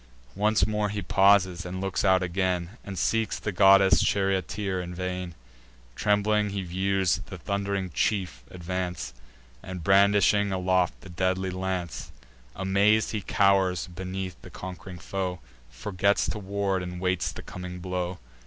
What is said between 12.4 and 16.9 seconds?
Amaz'd he cow'rs beneath his conqu'ring foe, Forgets to ward,